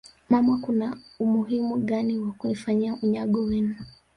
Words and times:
mama 0.29 0.53
Kuna 0.61 0.97
umuhimu 1.23 1.77
gani 1.89 2.17
wa 2.19 2.31
kunifanyia 2.31 2.97
unyago 3.01 3.39
wenu 3.43 3.75